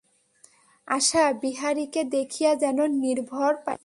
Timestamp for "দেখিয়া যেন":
2.11-2.79